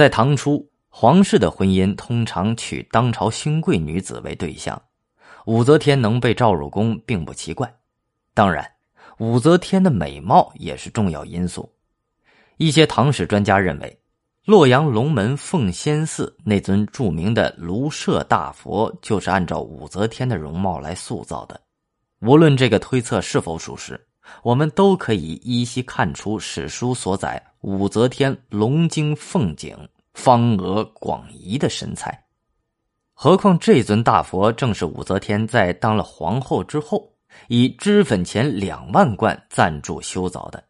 [0.00, 4.80] 在唐初，皇室的婚姻通常娶当朝勋贵女子为对象，
[5.44, 7.70] 武则天能被召入宫并不奇怪。
[8.32, 8.66] 当然，
[9.18, 11.70] 武则天的美貌也是重要因素。
[12.56, 13.94] 一些唐史专家认为。
[14.46, 21.60] 洛阳龙门奉仙寺那尊著名的卢舍大佛，就是按照武则天的容貌来塑造的。
[22.22, 24.02] 无论这个推测是否属实，
[24.42, 29.76] 我们都可以依稀看出史书所载武则天龙精凤颈、
[30.14, 32.24] 方额广仪的身材。
[33.12, 37.12] 何况这尊大佛正是武则天在当了皇后之后，
[37.48, 40.64] 以脂粉钱两万贯赞助修造的。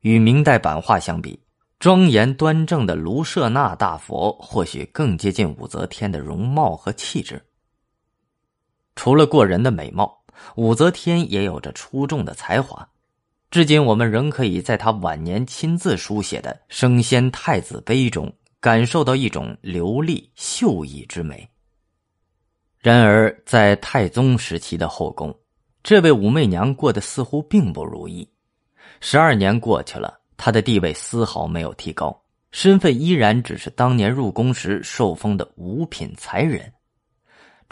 [0.00, 1.40] 与明代版画相比。
[1.78, 7.44] 庄严端正的卢舍那大佛，或许更接近武则天的容貌和气质。
[8.94, 10.21] 除了过人的美貌，
[10.56, 12.88] 武则天也有着出众的才华。
[13.50, 21.48] 至今，我们仍可以在她晚年亲自书写的《升仙太子碑》中，感受到一种流丽秀逸之美。
[22.80, 25.34] 然而，在太宗时期的后宫，
[25.82, 28.28] 这位武媚娘过得似乎并不如意。
[29.00, 30.18] 十二年过去了。
[30.34, 36.72] 她的地位丝毫没有提高，身份依然只是当年入宫时受封的五品才人。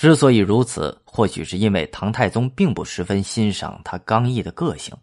[0.01, 4.97] 之所以如此，或许是因为唐太宗并不十分欣赏他刚毅的个性。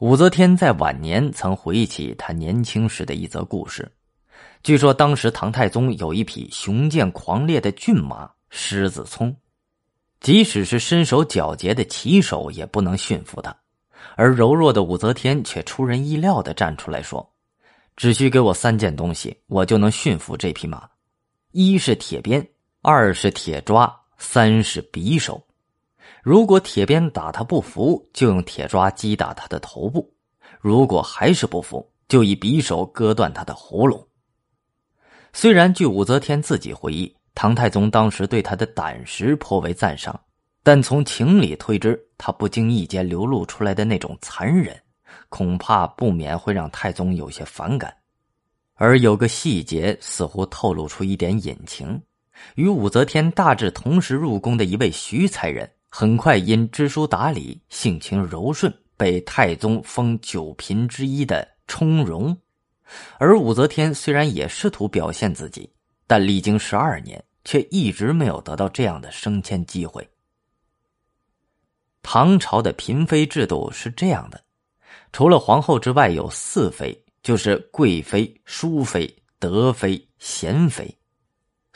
[0.00, 3.92] 武则天在晚年曾回忆起他年轻时的一则故事，
[4.62, 9.36] 据说当时唐太宗有一匹雄健狂烈的骏马狮子聪，
[10.20, 13.54] 即使是身手矫捷的骑手也不能驯服他。
[14.16, 17.30] 而柔弱的武则天却出人意料的站出来说
[17.94, 20.88] ：“只需给我三件东西，我就能驯服这匹马：
[21.52, 22.48] 一是铁鞭，
[22.86, 25.42] 二是铁抓，三是匕首。
[26.22, 30.02] 如果铁鞭打他不服，就用铁抓击打他的头部；
[30.60, 34.06] 如果还是不服，就以匕首割断他的喉咙。”
[35.32, 40.20] 虽然据武则天自己回忆，唐太宗当时对他的胆识颇为赞赏。
[40.62, 44.78] 但从情理推知，他不经意间流露出来的那种残忍，
[45.30, 47.94] 恐怕不免会让太宗有些反感。
[48.74, 51.98] 而有个细节似乎透露出一点隐情：
[52.54, 62.36] 与武则天大致同时入宫的一位徐才人，很快因知书达理、性情柔顺，被太宗封九嫔之一的充容。
[63.18, 65.70] 而武则天虽然也试图表现自己，
[66.06, 70.06] 但历经十二年，却一直没有得到这样的升迁机会。
[72.02, 74.38] 唐朝的嫔妃制度是这样的：
[75.12, 80.94] 除了皇后之外，有四妃，就是贵妃、淑妃、德妃、贤妃。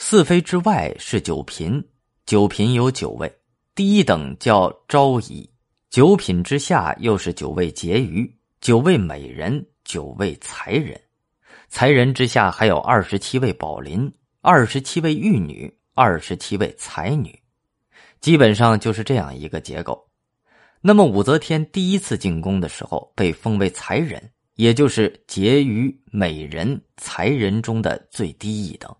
[0.01, 1.85] 四妃之外是九嫔，
[2.25, 3.31] 九嫔有九位，
[3.75, 5.51] 第一等叫昭仪，
[5.91, 10.99] 九品之下又是九位婕妤、九位美人、九位才人，
[11.69, 14.11] 才人之下还有二十七位宝林、
[14.41, 17.37] 二十七位玉女、二十七位才女，
[18.21, 20.09] 基本上就是这样一个结构。
[20.81, 28.95] 那么，武则天第一次进宫的时候被封为才人，也就是婕妤、美人、才人中的最低一等。